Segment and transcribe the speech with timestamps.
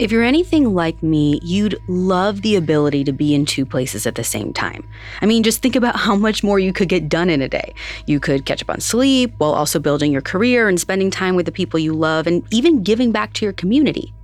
[0.00, 4.14] If you're anything like me, you'd love the ability to be in two places at
[4.14, 4.88] the same time.
[5.20, 7.74] I mean, just think about how much more you could get done in a day.
[8.06, 11.44] You could catch up on sleep while also building your career and spending time with
[11.44, 14.14] the people you love and even giving back to your community.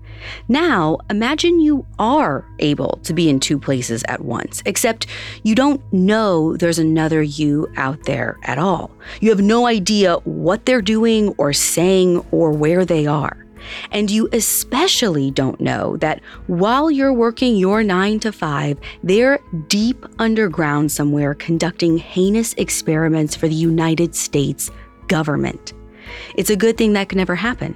[0.49, 5.09] Now, imagine you are able to be in two places at once, except
[5.43, 8.91] you don't know there's another you out there at all.
[9.21, 13.46] You have no idea what they're doing or saying or where they are.
[13.91, 20.05] And you especially don't know that while you're working your nine to five, they're deep
[20.19, 24.71] underground somewhere conducting heinous experiments for the United States
[25.09, 25.73] government.
[26.35, 27.75] It's a good thing that can never happen,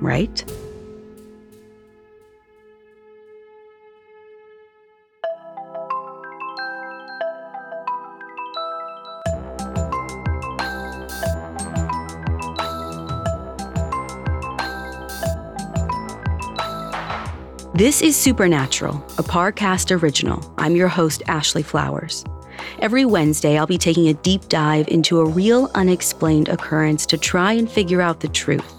[0.00, 0.44] right?
[17.74, 20.52] This is Supernatural, a Parcast original.
[20.58, 22.24] I'm your host, Ashley Flowers.
[22.80, 27.52] Every Wednesday, I'll be taking a deep dive into a real unexplained occurrence to try
[27.52, 28.74] and figure out the truth.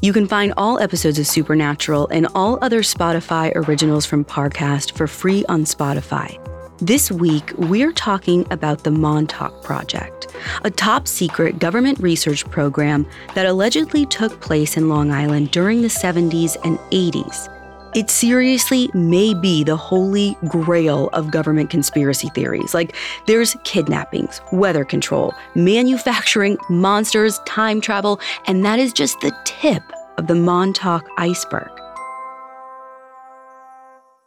[0.00, 5.06] You can find all episodes of Supernatural and all other Spotify originals from Parcast for
[5.06, 6.38] free on Spotify.
[6.78, 13.44] This week, we're talking about the Montauk Project, a top secret government research program that
[13.44, 17.54] allegedly took place in Long Island during the 70s and 80s.
[17.92, 22.72] It seriously may be the holy grail of government conspiracy theories.
[22.72, 22.94] Like,
[23.26, 29.82] there's kidnappings, weather control, manufacturing, monsters, time travel, and that is just the tip
[30.18, 31.70] of the Montauk iceberg.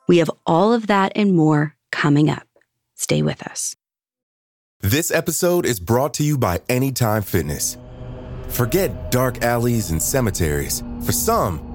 [0.10, 2.46] We have all of that and more coming up.
[2.96, 3.78] Stay with us.
[4.82, 7.78] This episode is brought to you by Anytime Fitness.
[8.50, 10.84] Forget dark alleys and cemeteries.
[11.06, 11.73] For some,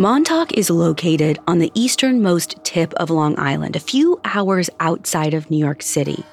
[0.00, 5.50] Montauk is located on the easternmost tip of Long Island, a few hours outside of
[5.50, 6.24] New York City.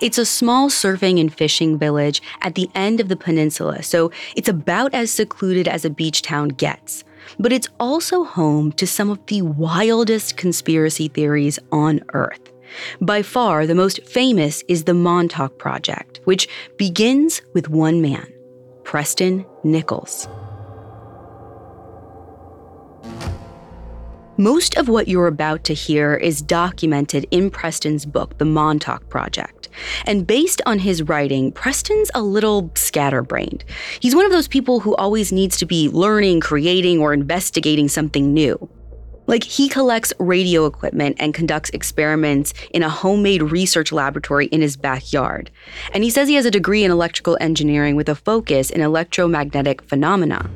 [0.00, 4.48] It's a small surfing and fishing village at the end of the peninsula, so it's
[4.48, 7.04] about as secluded as a beach town gets.
[7.38, 12.52] But it's also home to some of the wildest conspiracy theories on Earth.
[13.00, 18.26] By far, the most famous is the Montauk Project, which begins with one man,
[18.82, 20.26] Preston Nichols.
[24.38, 29.70] Most of what you're about to hear is documented in Preston's book, The Montauk Project.
[30.04, 33.64] And based on his writing, Preston's a little scatterbrained.
[33.98, 38.34] He's one of those people who always needs to be learning, creating, or investigating something
[38.34, 38.68] new.
[39.26, 44.76] Like, he collects radio equipment and conducts experiments in a homemade research laboratory in his
[44.76, 45.50] backyard.
[45.94, 49.80] And he says he has a degree in electrical engineering with a focus in electromagnetic
[49.82, 50.50] phenomena.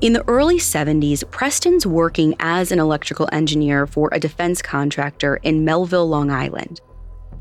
[0.00, 5.62] In the early 70s, Preston's working as an electrical engineer for a defense contractor in
[5.62, 6.80] Melville, Long Island.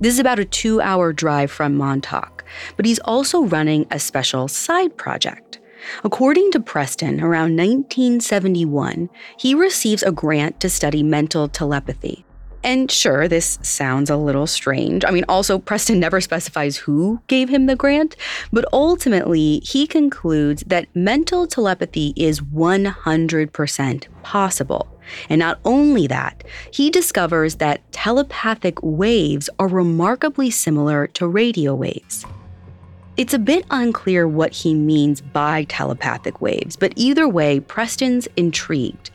[0.02, 2.44] This is about a two hour drive from Montauk,
[2.76, 5.60] but he's also running a special side project.
[6.04, 12.26] According to Preston, around 1971, he receives a grant to study mental telepathy.
[12.64, 15.06] And sure, this sounds a little strange.
[15.06, 18.18] I mean, also, Preston never specifies who gave him the grant,
[18.52, 25.00] but ultimately, he concludes that mental telepathy is 100% possible.
[25.30, 32.26] And not only that, he discovers that telepathic waves are remarkably similar to radio waves.
[33.18, 39.12] It's a bit unclear what he means by telepathic waves, but either way, Preston's intrigued.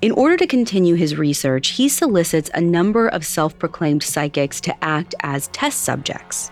[0.00, 4.84] In order to continue his research, he solicits a number of self proclaimed psychics to
[4.84, 6.50] act as test subjects.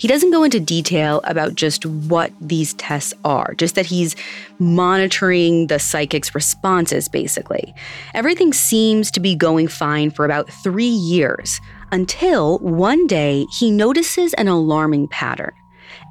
[0.00, 4.16] He doesn't go into detail about just what these tests are, just that he's
[4.58, 7.74] monitoring the psychic's responses, basically.
[8.14, 11.60] Everything seems to be going fine for about three years
[11.92, 15.52] until one day he notices an alarming pattern.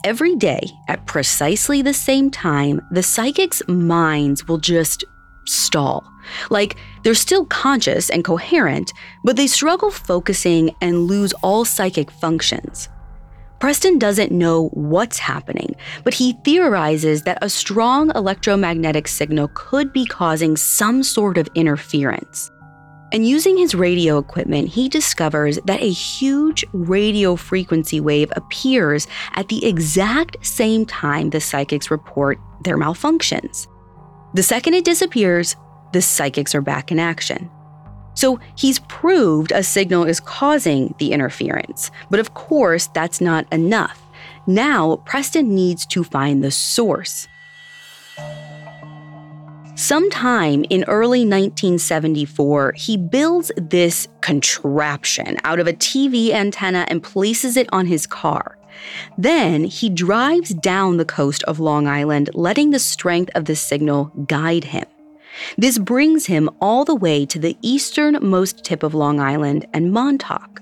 [0.06, 5.04] Every day, at precisely the same time, the psychic's minds will just
[5.46, 6.10] stall.
[6.50, 8.94] Like they're still conscious and coherent,
[9.26, 12.88] but they struggle focusing and lose all psychic functions.
[13.60, 15.76] Preston doesn't know what's happening,
[16.06, 22.52] but he theorizes that a strong electromagnetic signal could be causing some sort of interference.
[23.12, 29.48] And using his radio equipment, he discovers that a huge radio frequency wave appears at
[29.48, 33.68] the exact same time the psychics report their malfunctions.
[34.36, 35.56] The second it disappears,
[35.92, 37.50] the psychics are back in action.
[38.14, 41.90] So he's proved a signal is causing the interference.
[42.12, 44.06] But of course, that's not enough.
[44.46, 47.28] Now, Preston needs to find the source.
[49.80, 57.56] Sometime in early 1974, he builds this contraption out of a TV antenna and places
[57.56, 58.58] it on his car.
[59.18, 64.12] Then he drives down the coast of Long Island, letting the strength of the signal
[64.28, 64.84] guide him.
[65.58, 70.62] This brings him all the way to the easternmost tip of Long Island and Montauk.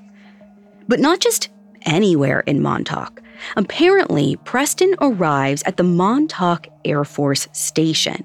[0.87, 1.49] But not just
[1.87, 3.23] anywhere in Montauk.
[3.55, 8.23] Apparently, Preston arrives at the Montauk Air Force Station.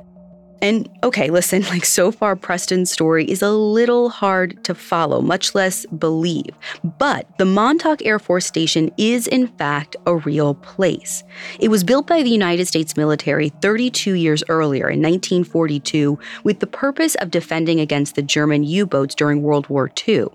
[0.62, 5.54] And okay, listen, like so far, Preston's story is a little hard to follow, much
[5.54, 6.54] less believe.
[6.98, 11.24] But the Montauk Air Force Station is, in fact, a real place.
[11.58, 16.66] It was built by the United States military 32 years earlier in 1942 with the
[16.66, 20.26] purpose of defending against the German U boats during World War II.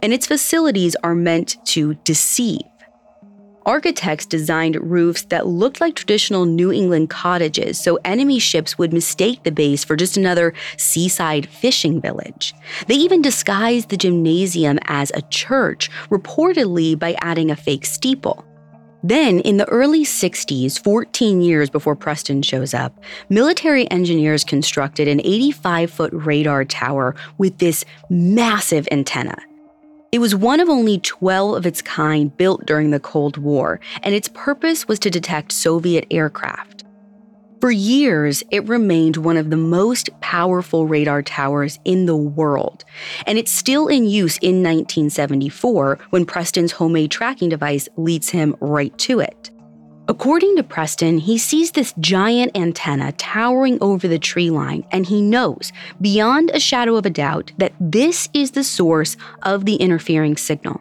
[0.00, 2.62] And its facilities are meant to deceive
[3.68, 9.42] Architects designed roofs that looked like traditional New England cottages so enemy ships would mistake
[9.42, 12.54] the base for just another seaside fishing village.
[12.86, 18.42] They even disguised the gymnasium as a church, reportedly by adding a fake steeple.
[19.02, 22.98] Then, in the early 60s, 14 years before Preston shows up,
[23.28, 29.36] military engineers constructed an 85 foot radar tower with this massive antenna.
[30.10, 34.14] It was one of only 12 of its kind built during the Cold War, and
[34.14, 36.84] its purpose was to detect Soviet aircraft.
[37.60, 42.86] For years, it remained one of the most powerful radar towers in the world,
[43.26, 48.96] and it's still in use in 1974 when Preston's homemade tracking device leads him right
[48.98, 49.50] to it.
[50.10, 55.20] According to Preston, he sees this giant antenna towering over the tree line, and he
[55.20, 55.70] knows,
[56.00, 60.80] beyond a shadow of a doubt, that this is the source of the interfering signal.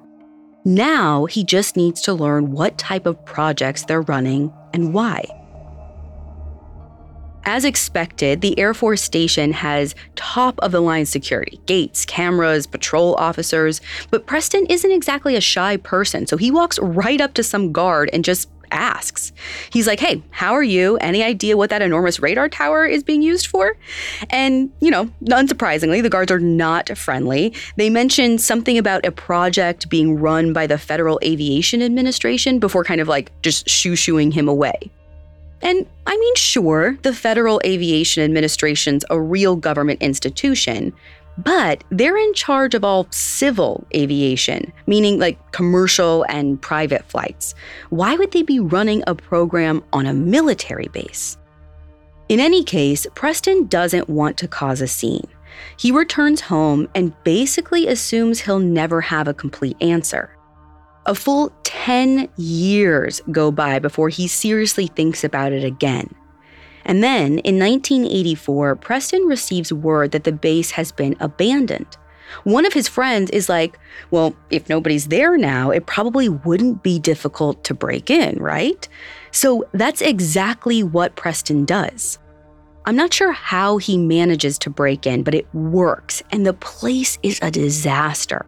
[0.63, 5.25] Now he just needs to learn what type of projects they're running and why.
[7.43, 13.15] As expected, the Air Force Station has top of the line security gates, cameras, patrol
[13.15, 13.79] officers.
[14.09, 18.09] But Preston isn't exactly a shy person, so he walks right up to some guard
[18.11, 19.31] and just asks.
[19.71, 20.97] He's like, Hey, how are you?
[20.97, 23.77] Any idea what that enormous radar tower is being used for?
[24.29, 27.53] And, you know, unsurprisingly, the guards are not friendly.
[27.75, 33.01] They mention something about a project being run by the Federal Aviation Administration before kind
[33.01, 34.91] of like just shoo shooing him away.
[35.61, 40.93] And I mean, sure, the Federal Aviation Administration's a real government institution,
[41.37, 47.53] but they're in charge of all civil aviation, meaning like commercial and private flights.
[47.89, 51.37] Why would they be running a program on a military base?
[52.29, 55.27] In any case, Preston doesn't want to cause a scene.
[55.77, 60.35] He returns home and basically assumes he'll never have a complete answer.
[61.05, 66.13] A full 10 years go by before he seriously thinks about it again.
[66.87, 71.97] And then in 1984, Preston receives word that the base has been abandoned.
[72.43, 73.77] One of his friends is like,
[74.09, 78.87] Well, if nobody's there now, it probably wouldn't be difficult to break in, right?
[79.31, 82.19] So that's exactly what Preston does.
[82.85, 87.19] I'm not sure how he manages to break in, but it works, and the place
[87.21, 88.45] is a disaster.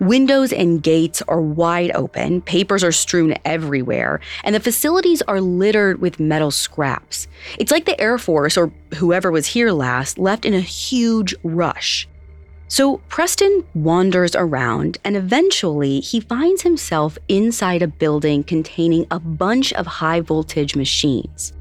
[0.00, 6.00] Windows and gates are wide open, papers are strewn everywhere, and the facilities are littered
[6.00, 7.28] with metal scraps.
[7.58, 12.08] It's like the Air Force, or whoever was here last, left in a huge rush.
[12.66, 19.72] So Preston wanders around, and eventually he finds himself inside a building containing a bunch
[19.74, 21.52] of high voltage machines.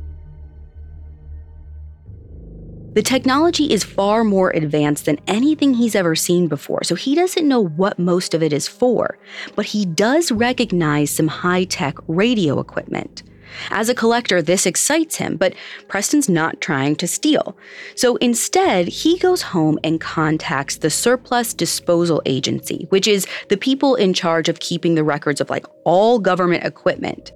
[2.94, 7.48] The technology is far more advanced than anything he's ever seen before, so he doesn't
[7.48, 9.18] know what most of it is for,
[9.56, 13.24] but he does recognize some high tech radio equipment.
[13.72, 15.56] As a collector, this excites him, but
[15.88, 17.58] Preston's not trying to steal.
[17.96, 23.96] So instead, he goes home and contacts the Surplus Disposal Agency, which is the people
[23.96, 27.32] in charge of keeping the records of like all government equipment.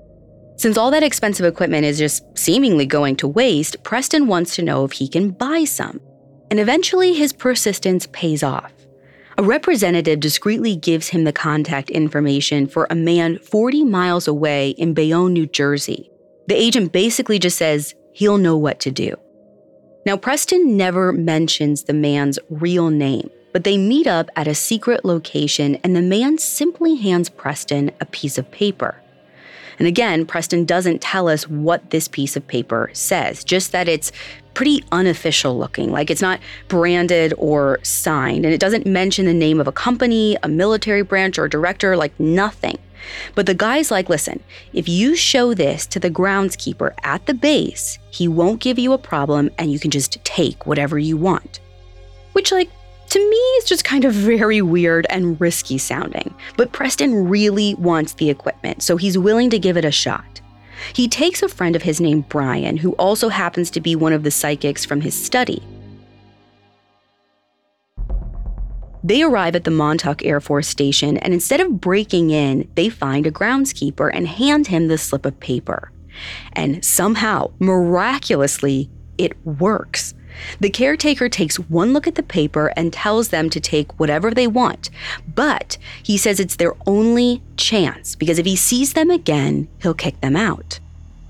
[0.58, 4.84] Since all that expensive equipment is just seemingly going to waste, Preston wants to know
[4.86, 6.02] if he can buy some.
[6.50, 8.74] And eventually his persistence pays off.
[9.38, 14.96] A representative discreetly gives him the contact information for a man 40 miles away in
[14.96, 16.10] Bayonne, New Jersey.
[16.48, 19.16] The agent basically just says he'll know what to do.
[20.08, 25.06] Now, Preston never mentions the man's real name, but they meet up at a secret
[25.06, 29.04] location and the man simply hands Preston a piece of paper.
[29.80, 34.12] And again, Preston doesn't tell us what this piece of paper says, just that it's
[34.54, 39.60] pretty unofficial looking, like it's not branded or signed, and it doesn't mention the name
[39.60, 42.78] of a company, a military branch, or director, like nothing.
[43.36, 44.42] But the guy's like, listen,
[44.74, 48.98] if you show this to the groundskeeper at the base, he won't give you a
[48.98, 51.60] problem and you can just take whatever you want.
[52.34, 52.70] Which, like,
[53.10, 56.34] to me, it's just kind of very weird and risky sounding.
[56.58, 60.42] But Preston really wants the equipment, so he's willing to give it a shot.
[60.94, 64.24] He takes a friend of his named Brian, who also happens to be one of
[64.24, 65.64] the psychics from his study.
[69.04, 73.26] They arrive at the Montauk Air Force Station, and instead of breaking in, they find
[73.26, 75.92] a groundskeeper and hand him the slip of paper.
[76.54, 80.14] And somehow, miraculously, it works.
[80.60, 84.48] The caretaker takes one look at the paper and tells them to take whatever they
[84.48, 84.90] want,
[85.34, 90.20] but he says it's their only chance because if he sees them again, he'll kick
[90.22, 90.80] them out.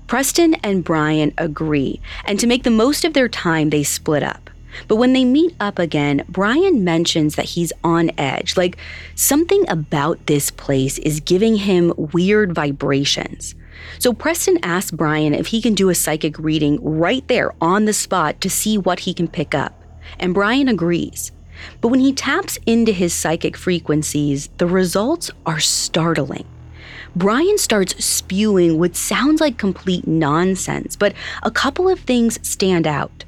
[0.06, 4.48] Preston and Brian agree, and to make the most of their time, they split up.
[4.86, 8.76] But when they meet up again, Brian mentions that he's on edge, like
[9.14, 13.54] something about this place is giving him weird vibrations.
[13.98, 17.92] So Preston asks Brian if he can do a psychic reading right there on the
[17.92, 19.82] spot to see what he can pick up.
[20.18, 21.32] And Brian agrees.
[21.80, 26.46] But when he taps into his psychic frequencies, the results are startling.
[27.16, 33.24] Brian starts spewing what sounds like complete nonsense, but a couple of things stand out.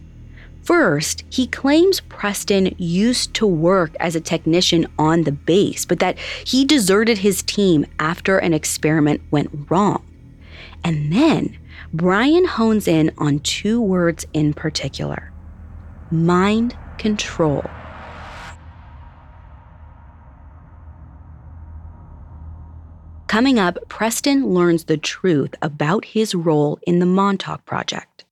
[0.62, 6.18] First, he claims Preston used to work as a technician on the base, but that
[6.44, 10.04] he deserted his team after an experiment went wrong.
[10.84, 11.58] And then
[11.92, 15.32] Brian hones in on two words in particular
[16.10, 17.64] mind control.
[23.28, 28.24] Coming up, Preston learns the truth about his role in the Montauk Project.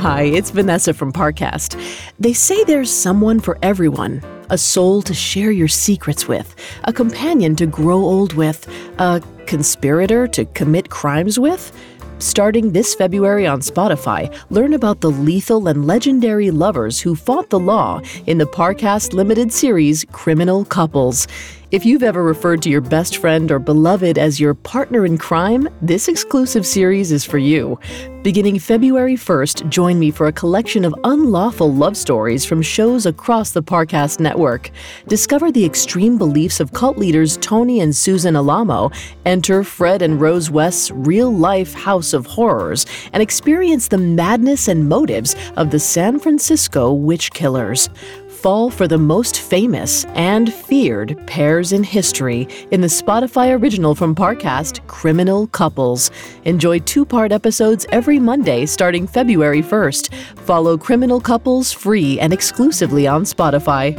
[0.00, 1.76] Hi, it's Vanessa from Parcast.
[2.18, 7.56] They say there's someone for everyone a soul to share your secrets with, a companion
[7.56, 11.72] to grow old with, a conspirator to commit crimes with.
[12.20, 17.60] Starting this February on Spotify, learn about the lethal and legendary lovers who fought the
[17.60, 21.28] law in the Parcast limited series Criminal Couples.
[21.70, 25.68] If you've ever referred to your best friend or beloved as your partner in crime,
[25.82, 27.78] this exclusive series is for you.
[28.22, 33.50] Beginning February 1st, join me for a collection of unlawful love stories from shows across
[33.50, 34.70] the Parcast network.
[35.08, 38.90] Discover the extreme beliefs of cult leaders Tony and Susan Alamo,
[39.26, 44.88] enter Fred and Rose West's real life house of horrors, and experience the madness and
[44.88, 47.90] motives of the San Francisco witch killers
[48.38, 54.14] fall for the most famous and feared pairs in history in the Spotify original from
[54.14, 56.10] Parcast, Criminal Couples.
[56.44, 60.14] Enjoy two part episodes every Monday starting February 1st.
[60.46, 63.98] Follow Criminal Couples free and exclusively on Spotify.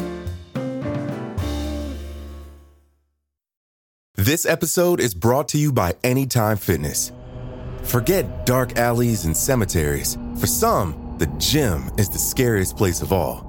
[4.16, 7.12] This episode is brought to you by Anytime Fitness.
[7.84, 10.18] Forget dark alleys and cemeteries.
[10.38, 13.49] For some, the gym is the scariest place of all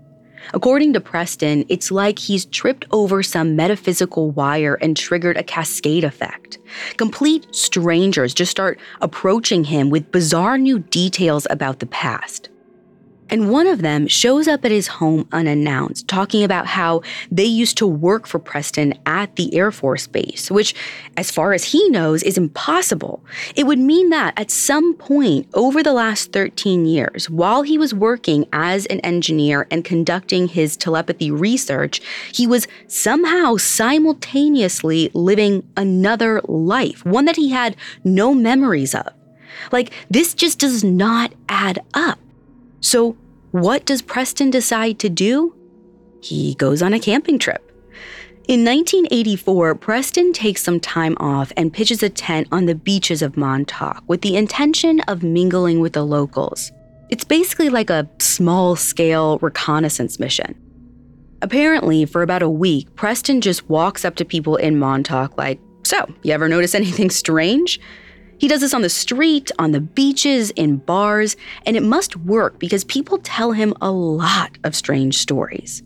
[0.53, 6.03] According to Preston, it's like he's tripped over some metaphysical wire and triggered a cascade
[6.03, 6.59] effect.
[6.97, 12.50] Complete strangers just start approaching him with bizarre new details about the past.
[13.31, 17.77] And one of them shows up at his home unannounced, talking about how they used
[17.77, 20.75] to work for Preston at the Air Force Base, which,
[21.15, 23.23] as far as he knows, is impossible.
[23.55, 27.93] It would mean that at some point over the last 13 years, while he was
[27.93, 32.01] working as an engineer and conducting his telepathy research,
[32.33, 39.07] he was somehow simultaneously living another life, one that he had no memories of.
[39.71, 42.19] Like, this just does not add up.
[42.81, 43.15] So,
[43.51, 45.55] what does Preston decide to do?
[46.23, 47.67] he goes on a camping trip.
[48.47, 53.37] In 1984, Preston takes some time off and pitches a tent on the beaches of
[53.37, 56.71] Montauk with the intention of mingling with the locals.
[57.09, 60.55] It's basically like a small scale reconnaissance mission.
[61.41, 66.07] Apparently, for about a week, Preston just walks up to people in Montauk like, So,
[66.23, 67.79] you ever notice anything strange?
[68.41, 72.57] He does this on the street, on the beaches, in bars, and it must work
[72.57, 75.83] because people tell him a lot of strange stories.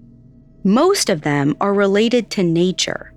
[0.63, 3.13] Most of them are related to nature.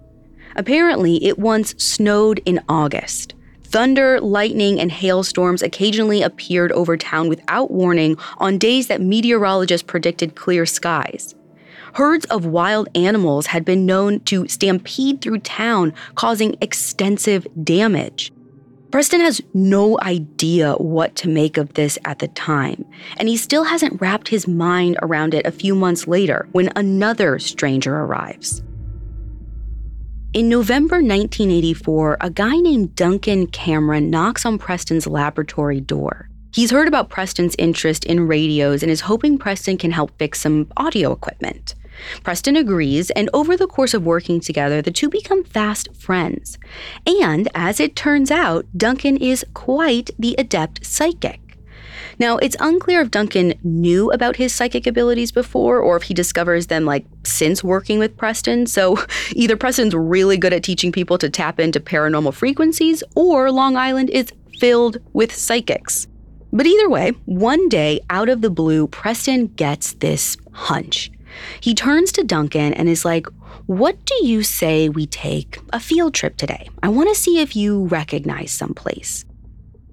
[0.57, 3.37] Apparently, it once snowed in August.
[3.62, 10.35] Thunder, lightning, and hailstorms occasionally appeared over town without warning on days that meteorologists predicted
[10.35, 11.37] clear skies.
[11.92, 18.33] Herds of wild animals had been known to stampede through town, causing extensive damage.
[18.90, 22.87] Preston has no idea what to make of this at the time,
[23.18, 27.38] and he still hasn't wrapped his mind around it a few months later when another
[27.38, 28.62] stranger arrives.
[30.33, 36.30] In November 1984, a guy named Duncan Cameron knocks on Preston's laboratory door.
[36.54, 40.66] He's heard about Preston's interest in radios and is hoping Preston can help fix some
[40.78, 41.75] audio equipment.
[42.23, 46.59] Preston agrees, and over the course of working together, the two become fast friends.
[47.07, 51.40] And as it turns out, Duncan is quite the adept psychic.
[52.19, 56.67] Now, it's unclear if Duncan knew about his psychic abilities before or if he discovers
[56.67, 58.67] them like since working with Preston.
[58.67, 58.99] So
[59.33, 64.11] either Preston's really good at teaching people to tap into paranormal frequencies or Long Island
[64.11, 66.09] is filled with psychics.
[66.52, 71.11] But either way, one day out of the blue, Preston gets this hunch.
[71.61, 73.26] He turns to Duncan and is like,
[73.66, 76.68] What do you say we take a field trip today?
[76.83, 79.25] I want to see if you recognize someplace.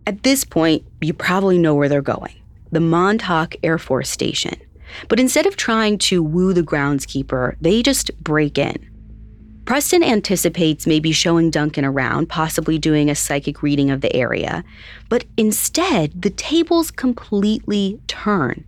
[0.08, 2.36] At this point, you probably know where they're going
[2.72, 4.56] the Montauk Air Force Station.
[5.08, 8.90] But instead of trying to woo the groundskeeper, they just break in.
[9.66, 14.64] Preston anticipates maybe showing Duncan around, possibly doing a psychic reading of the area,
[15.10, 18.64] but instead, the tables completely turn.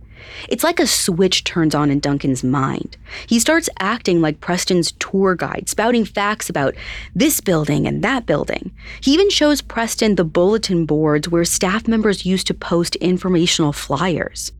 [0.48, 2.96] It's like a switch turns on in Duncan's mind.
[3.26, 6.74] He starts acting like Preston's tour guide, spouting facts about
[7.14, 8.72] this building and that building.
[9.00, 14.52] He even shows Preston the bulletin boards where staff members used to post informational flyers.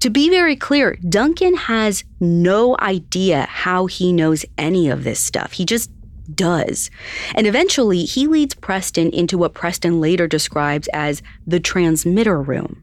[0.00, 5.52] To be very clear, Duncan has no idea how he knows any of this stuff.
[5.52, 5.90] He just
[6.34, 6.90] does.
[7.34, 12.82] And eventually, he leads Preston into what Preston later describes as the transmitter room.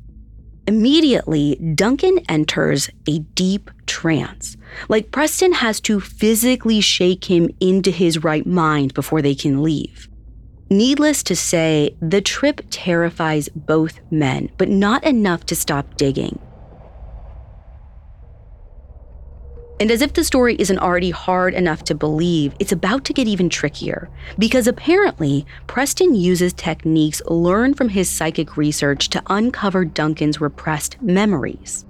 [0.70, 4.56] Immediately, Duncan enters a deep trance.
[4.88, 10.08] Like Preston has to physically shake him into his right mind before they can leave.
[10.70, 16.38] Needless to say, the trip terrifies both men, but not enough to stop digging.
[19.80, 23.30] And as if the story isn't already hard enough to believe, it's about to get
[23.30, 24.10] even trickier.
[24.38, 31.86] Because apparently, Preston uses techniques learned from his psychic research to uncover Duncan's repressed memories.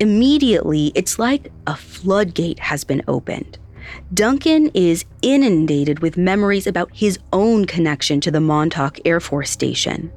[0.00, 3.58] Immediately, it's like a floodgate has been opened.
[4.12, 10.12] Duncan is inundated with memories about his own connection to the Montauk Air Force Station.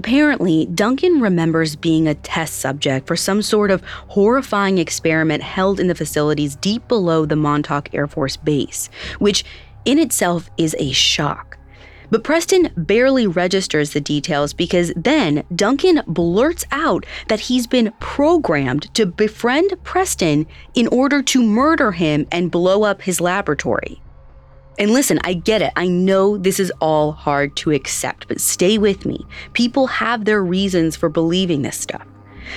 [0.00, 5.88] Apparently, Duncan remembers being a test subject for some sort of horrifying experiment held in
[5.88, 9.44] the facilities deep below the Montauk Air Force Base, which
[9.84, 11.58] in itself is a shock.
[12.08, 18.92] But Preston barely registers the details because then Duncan blurts out that he's been programmed
[18.94, 24.00] to befriend Preston in order to murder him and blow up his laboratory.
[24.80, 25.74] And listen, I get it.
[25.76, 29.26] I know this is all hard to accept, but stay with me.
[29.52, 32.06] People have their reasons for believing this stuff.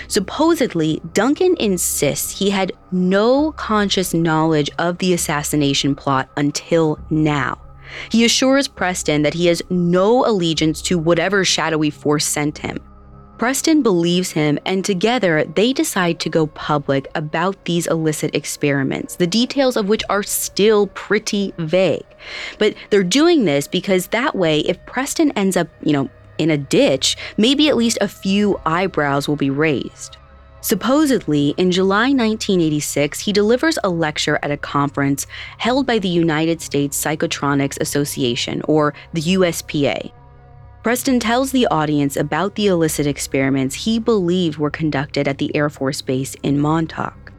[0.07, 7.61] Supposedly, Duncan insists he had no conscious knowledge of the assassination plot until now.
[8.09, 12.79] He assures Preston that he has no allegiance to whatever shadowy force sent him.
[13.37, 19.27] Preston believes him, and together they decide to go public about these illicit experiments, the
[19.27, 22.05] details of which are still pretty vague.
[22.59, 26.57] But they're doing this because that way, if Preston ends up, you know, in a
[26.57, 30.17] ditch, maybe at least a few eyebrows will be raised.
[30.61, 36.61] Supposedly, in July 1986, he delivers a lecture at a conference held by the United
[36.61, 40.11] States Psychotronics Association, or the USPA.
[40.83, 45.69] Preston tells the audience about the illicit experiments he believed were conducted at the Air
[45.69, 47.31] Force Base in Montauk.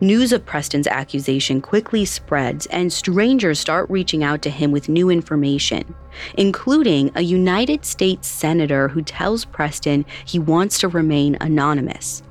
[0.00, 5.08] News of Preston's accusation quickly spreads, and strangers start reaching out to him with new
[5.08, 5.94] information,
[6.36, 12.24] including a United States Senator who tells Preston he wants to remain anonymous.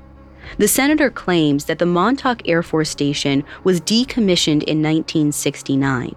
[0.58, 6.14] The senator claims that the Montauk Air Force Station was decommissioned in 1969.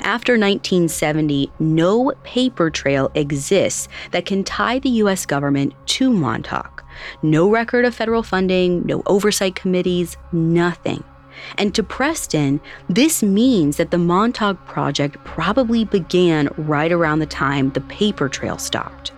[0.00, 5.26] After 1970, no paper trail exists that can tie the U.S.
[5.26, 6.84] government to Montauk.
[7.22, 11.04] No record of federal funding, no oversight committees, nothing.
[11.58, 17.70] And to Preston, this means that the Montauk Project probably began right around the time
[17.70, 19.12] the paper trail stopped.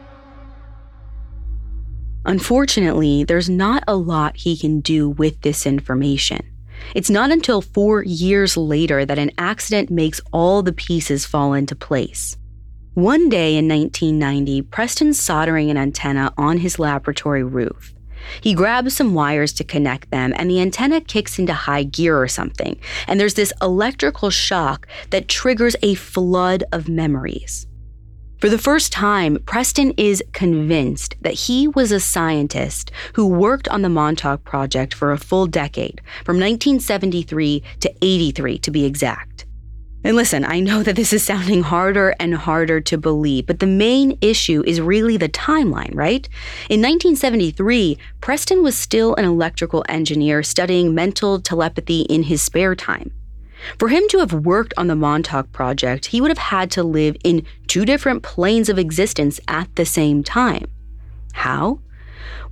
[2.26, 6.53] Unfortunately, there's not a lot he can do with this information.
[6.94, 11.74] It's not until four years later that an accident makes all the pieces fall into
[11.74, 12.36] place.
[12.94, 17.92] One day in 1990, Preston's soldering an antenna on his laboratory roof.
[18.40, 22.28] He grabs some wires to connect them, and the antenna kicks into high gear or
[22.28, 22.78] something.
[23.06, 27.66] And there's this electrical shock that triggers a flood of memories.
[28.44, 33.80] For the first time, Preston is convinced that he was a scientist who worked on
[33.80, 39.46] the Montauk Project for a full decade, from 1973 to 83 to be exact.
[40.04, 43.66] And listen, I know that this is sounding harder and harder to believe, but the
[43.66, 46.28] main issue is really the timeline, right?
[46.68, 53.10] In 1973, Preston was still an electrical engineer studying mental telepathy in his spare time.
[53.78, 57.16] For him to have worked on the Montauk Project, he would have had to live
[57.24, 60.66] in two different planes of existence at the same time.
[61.32, 61.80] How?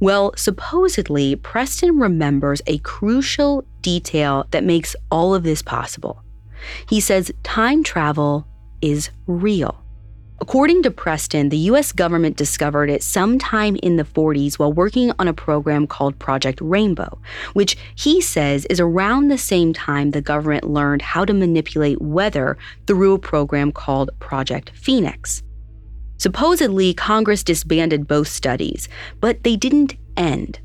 [0.01, 6.23] Well, supposedly, Preston remembers a crucial detail that makes all of this possible.
[6.89, 8.47] He says time travel
[8.81, 9.82] is real.
[10.43, 15.29] According to Preston, the US government discovered it sometime in the 40s while working on
[15.29, 17.21] a program called Project Rainbow,
[17.53, 22.59] which he says is around the same time the government learned how to manipulate weather
[22.89, 25.45] through a program called Project Phoenix.
[26.19, 28.89] Supposedly, Congress disbanded both studies,
[29.21, 30.59] but they didn't end.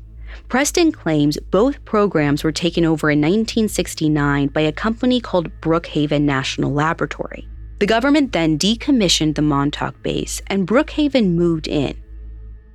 [0.48, 6.72] Preston claims both programs were taken over in 1969 by a company called Brookhaven National
[6.72, 7.46] Laboratory.
[7.78, 11.96] The government then decommissioned the Montauk base and Brookhaven moved in,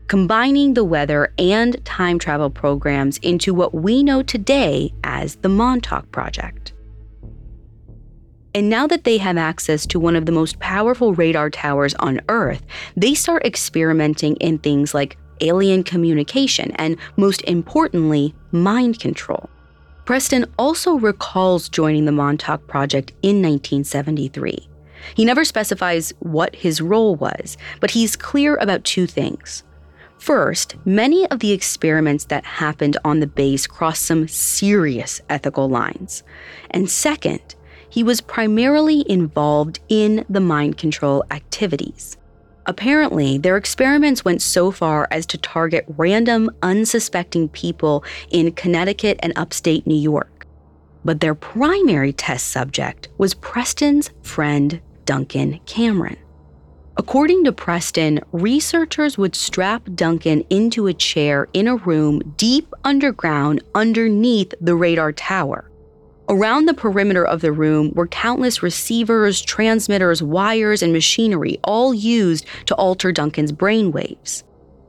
[0.07, 6.09] combining the weather and time travel programs into what we know today as the Montauk
[6.13, 6.71] Project.
[8.55, 12.21] And now that they have access to one of the most powerful radar towers on
[12.29, 12.63] Earth,
[12.95, 19.49] they start experimenting in things like alien communication and, most importantly, mind control.
[20.05, 24.69] Preston also recalls joining the Montauk Project in 1973.
[25.15, 29.63] He never specifies what his role was, but he's clear about two things.
[30.17, 36.23] First, many of the experiments that happened on the base crossed some serious ethical lines.
[36.71, 37.55] And second,
[37.89, 42.17] he was primarily involved in the mind control activities.
[42.65, 49.33] Apparently, their experiments went so far as to target random, unsuspecting people in Connecticut and
[49.35, 50.47] upstate New York.
[51.03, 56.17] But their primary test subject was Preston's friend Duncan Cameron.
[56.95, 63.63] According to Preston, researchers would strap Duncan into a chair in a room deep underground
[63.73, 65.69] underneath the radar tower.
[66.29, 72.45] Around the perimeter of the room were countless receivers, transmitters, wires, and machinery, all used
[72.67, 74.43] to alter Duncan's brainwaves.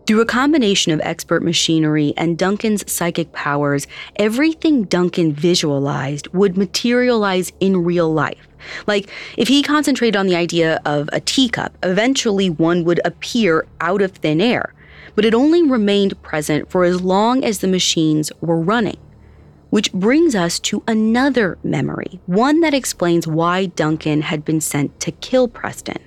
[0.06, 3.86] Through a combination of expert machinery and Duncan's psychic powers,
[4.16, 8.46] everything Duncan visualized would materialize in real life.
[8.86, 14.02] Like, if he concentrated on the idea of a teacup, eventually one would appear out
[14.02, 14.74] of thin air,
[15.14, 18.98] but it only remained present for as long as the machines were running.
[19.70, 25.12] Which brings us to another memory, one that explains why Duncan had been sent to
[25.12, 25.98] kill Preston.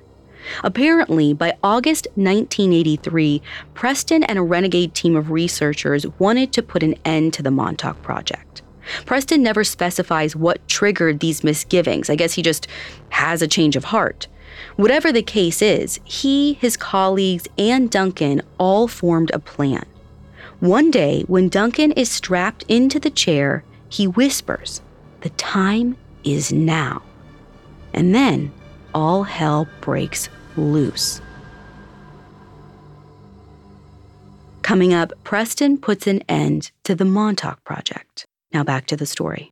[0.64, 3.42] Apparently, by August 1983,
[3.74, 8.02] Preston and a renegade team of researchers wanted to put an end to the Montauk
[8.02, 8.62] Project.
[9.06, 12.10] Preston never specifies what triggered these misgivings.
[12.10, 12.68] I guess he just
[13.10, 14.28] has a change of heart.
[14.76, 19.86] Whatever the case is, he, his colleagues, and Duncan all formed a plan.
[20.60, 24.82] One day, when Duncan is strapped into the chair, he whispers,
[25.22, 27.04] The time is now.
[27.94, 28.52] And then
[28.98, 31.22] all hell breaks loose.
[34.64, 38.26] Coming up, Preston puts an end to the Montauk Project.
[38.52, 39.52] Now back to the story.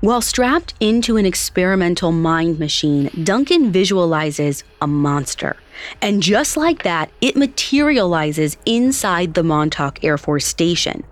[0.00, 5.56] While strapped into an experimental mind machine, Duncan visualizes a monster.
[6.02, 11.04] And just like that, it materializes inside the Montauk Air Force Station.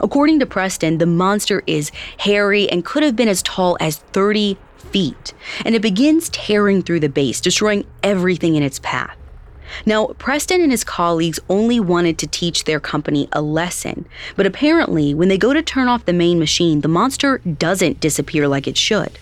[0.00, 4.56] According to Preston, the monster is hairy and could have been as tall as 30
[4.90, 9.16] feet, and it begins tearing through the base, destroying everything in its path.
[9.84, 15.12] Now, Preston and his colleagues only wanted to teach their company a lesson, but apparently,
[15.14, 18.76] when they go to turn off the main machine, the monster doesn't disappear like it
[18.76, 19.18] should.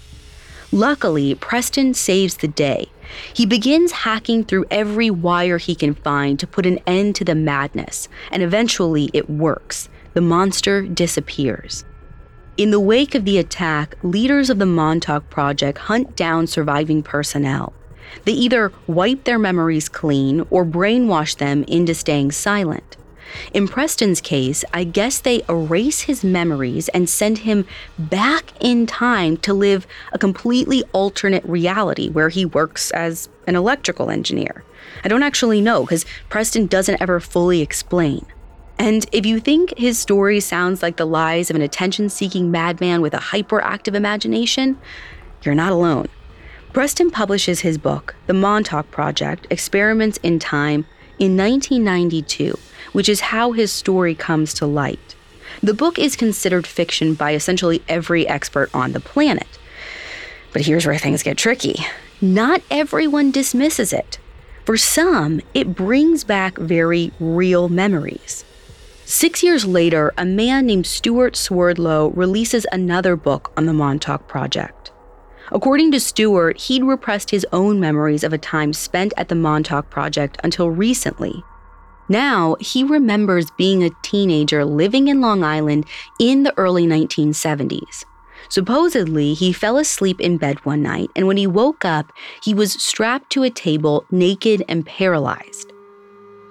[0.70, 2.90] Luckily, Preston saves the day.
[3.32, 7.34] He begins hacking through every wire he can find to put an end to the
[7.34, 9.88] madness, and eventually it works.
[10.14, 11.84] The monster disappears.
[12.56, 17.72] In the wake of the attack, leaders of the Montauk Project hunt down surviving personnel.
[18.26, 22.96] They either wipe their memories clean or brainwash them into staying silent.
[23.52, 27.66] In Preston's case, I guess they erase his memories and send him
[27.98, 34.10] back in time to live a completely alternate reality where he works as an electrical
[34.10, 34.62] engineer.
[35.02, 38.24] I don't actually know because Preston doesn't ever fully explain.
[38.78, 43.00] And if you think his story sounds like the lies of an attention seeking madman
[43.00, 44.78] with a hyperactive imagination,
[45.42, 46.08] you're not alone.
[46.72, 50.86] Preston publishes his book, The Montauk Project Experiments in Time,
[51.20, 52.58] in 1992,
[52.92, 55.14] which is how his story comes to light.
[55.62, 59.46] The book is considered fiction by essentially every expert on the planet.
[60.52, 61.76] But here's where things get tricky
[62.20, 64.18] not everyone dismisses it.
[64.64, 68.44] For some, it brings back very real memories.
[69.06, 74.92] Six years later, a man named Stewart Swerdlow releases another book on the Montauk Project.
[75.52, 79.90] According to Stewart, he'd repressed his own memories of a time spent at the Montauk
[79.90, 81.44] Project until recently.
[82.08, 85.84] Now, he remembers being a teenager living in Long Island
[86.18, 88.06] in the early 1970s.
[88.48, 92.10] Supposedly, he fell asleep in bed one night, and when he woke up,
[92.42, 95.73] he was strapped to a table, naked and paralyzed.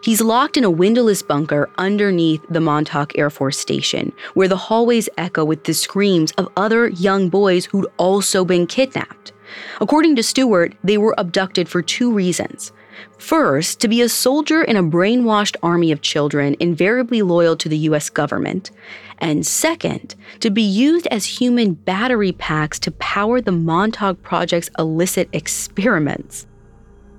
[0.04, 5.08] He's locked in a windowless bunker underneath the Montauk Air Force Station, where the hallways
[5.18, 9.32] echo with the screams of other young boys who'd also been kidnapped.
[9.80, 12.74] According to Stewart, they were abducted for two reasons.
[13.18, 17.78] First, to be a soldier in a brainwashed army of children invariably loyal to the
[17.90, 18.72] US government.
[19.20, 25.30] And second, to be used as human battery packs to power the Montauk Project's illicit
[25.32, 26.46] experiments.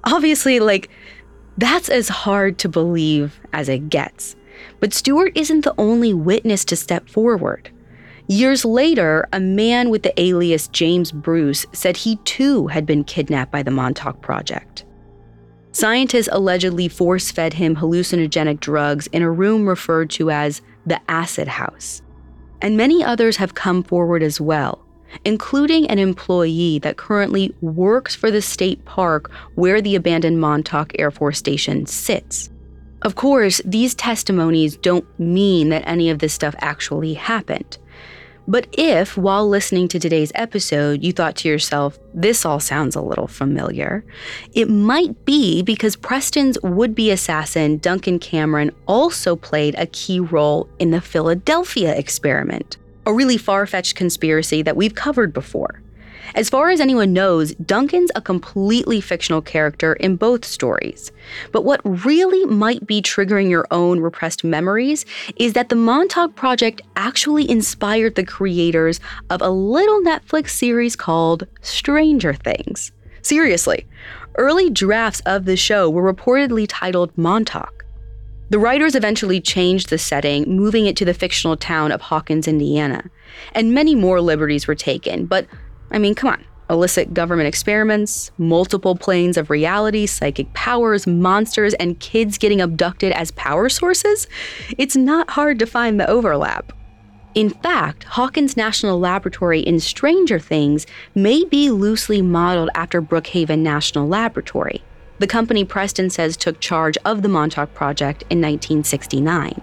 [0.04, 0.90] Obviously, like,
[1.56, 4.36] that's as hard to believe as it gets.
[4.80, 7.70] But Stewart isn't the only witness to step forward.
[8.26, 13.52] Years later, a man with the alias James Bruce said he too had been kidnapped
[13.52, 14.84] by the Montauk Project.
[15.72, 21.48] Scientists allegedly force fed him hallucinogenic drugs in a room referred to as the acid
[21.48, 22.00] house.
[22.62, 24.83] And many others have come forward as well,
[25.24, 31.10] including an employee that currently works for the state park where the abandoned Montauk Air
[31.10, 32.50] Force Station sits.
[33.02, 37.78] Of course, these testimonies don't mean that any of this stuff actually happened.
[38.46, 43.00] But if, while listening to today's episode, you thought to yourself, this all sounds a
[43.00, 44.04] little familiar,
[44.52, 50.68] it might be because Preston's would be assassin, Duncan Cameron, also played a key role
[50.78, 55.80] in the Philadelphia experiment a really far fetched conspiracy that we've covered before.
[56.34, 61.12] As far as anyone knows, Duncan's a completely fictional character in both stories.
[61.52, 65.04] But what really might be triggering your own repressed memories
[65.36, 71.46] is that the Montauk Project actually inspired the creators of a little Netflix series called
[71.60, 72.90] Stranger Things.
[73.22, 73.86] Seriously,
[74.36, 77.73] early drafts of the show were reportedly titled Montauk.
[78.50, 83.10] The writers eventually changed the setting, moving it to the fictional town of Hawkins, Indiana.
[83.52, 85.46] And many more liberties were taken, but
[85.90, 86.44] I mean, come on.
[86.70, 93.30] Illicit government experiments, multiple planes of reality, psychic powers, monsters, and kids getting abducted as
[93.32, 94.26] power sources?
[94.78, 96.72] It's not hard to find the overlap.
[97.34, 104.06] In fact, Hawkins National Laboratory in Stranger Things may be loosely modeled after Brookhaven National
[104.06, 104.82] Laboratory
[105.18, 109.60] the company Preston says took charge of the Montauk Project in 1969.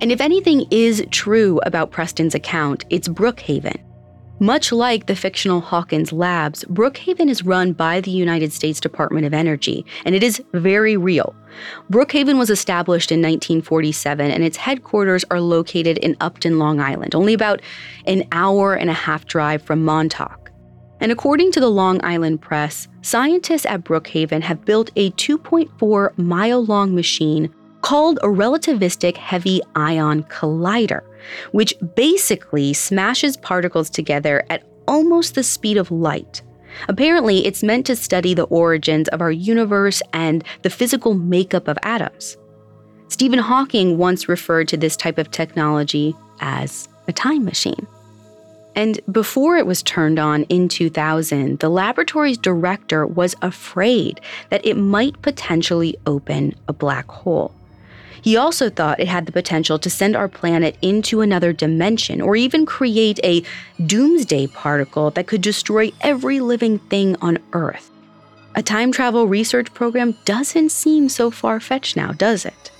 [0.00, 3.78] And if anything is true about Preston's account, it's Brookhaven.
[4.42, 9.34] Much like the fictional Hawkins Labs, Brookhaven is run by the United States Department of
[9.34, 11.34] Energy, and it is very real.
[11.92, 17.34] Brookhaven was established in 1947, and its headquarters are located in Upton, Long Island, only
[17.34, 17.60] about
[18.06, 20.39] an hour and a half drive from Montauk.
[21.00, 26.64] And according to the Long Island Press, scientists at Brookhaven have built a 2.4 mile
[26.64, 31.02] long machine called a relativistic heavy ion collider,
[31.52, 36.42] which basically smashes particles together at almost the speed of light.
[36.88, 41.78] Apparently, it's meant to study the origins of our universe and the physical makeup of
[41.82, 42.36] atoms.
[43.08, 47.86] Stephen Hawking once referred to this type of technology as a time machine.
[48.80, 54.74] And before it was turned on in 2000, the laboratory's director was afraid that it
[54.74, 57.52] might potentially open a black hole.
[58.22, 62.36] He also thought it had the potential to send our planet into another dimension or
[62.36, 63.44] even create a
[63.84, 67.90] doomsday particle that could destroy every living thing on Earth.
[68.54, 72.70] A time travel research program doesn't seem so far fetched now, does it?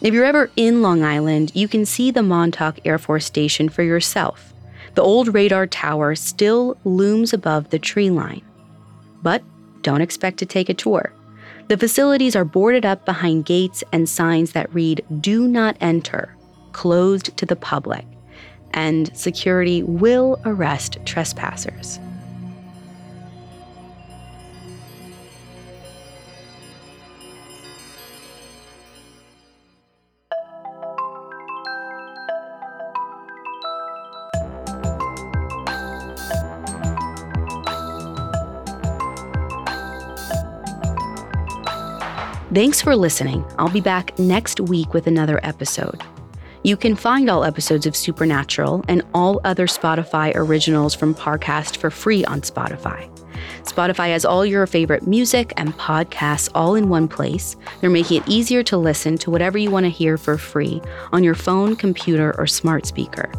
[0.00, 3.82] If you're ever in Long Island, you can see the Montauk Air Force Station for
[3.82, 4.53] yourself.
[4.94, 8.42] The old radar tower still looms above the tree line.
[9.22, 9.42] But
[9.82, 11.12] don't expect to take a tour.
[11.68, 16.36] The facilities are boarded up behind gates and signs that read, Do not enter,
[16.72, 18.04] closed to the public,
[18.72, 21.98] and security will arrest trespassers.
[42.54, 43.44] Thanks for listening.
[43.58, 46.00] I'll be back next week with another episode.
[46.62, 51.90] You can find all episodes of Supernatural and all other Spotify originals from Parcast for
[51.90, 53.10] free on Spotify.
[53.64, 57.56] Spotify has all your favorite music and podcasts all in one place.
[57.80, 60.80] They're making it easier to listen to whatever you want to hear for free
[61.12, 63.32] on your phone, computer, or smart speaker.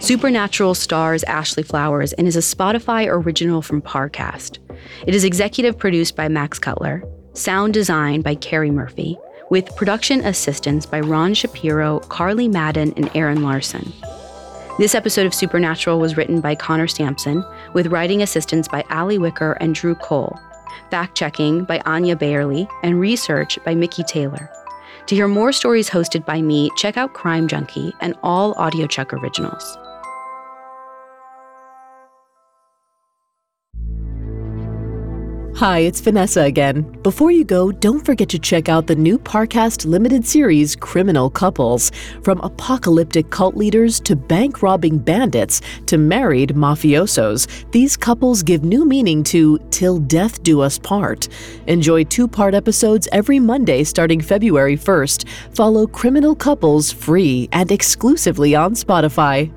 [0.00, 4.58] Supernatural stars Ashley Flowers and is a Spotify original from Parcast.
[5.06, 7.02] It is executive produced by Max Cutler,
[7.34, 9.18] sound design by Carrie Murphy,
[9.50, 13.92] with production assistance by Ron Shapiro, Carly Madden, and Aaron Larson.
[14.78, 19.52] This episode of Supernatural was written by Connor Sampson, with writing assistance by Ali Wicker
[19.60, 20.38] and Drew Cole,
[20.90, 24.48] fact checking by Anya Bayerly, and research by Mickey Taylor.
[25.06, 29.76] To hear more stories hosted by me, check out Crime Junkie and all AudioChuck originals.
[35.56, 36.82] Hi, it's Vanessa again.
[37.02, 41.90] Before you go, don't forget to check out the new Parcast limited series, Criminal Couples.
[42.22, 48.86] From apocalyptic cult leaders to bank robbing bandits to married mafiosos, these couples give new
[48.86, 51.28] meaning to Till Death Do Us Part.
[51.66, 55.28] Enjoy two part episodes every Monday starting February 1st.
[55.54, 59.52] Follow Criminal Couples free and exclusively on Spotify.